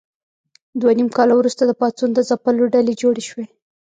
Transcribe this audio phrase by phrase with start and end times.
[0.79, 3.45] دوه نیم کاله وروسته د پاڅون د ځپلو ډلې جوړې شوې.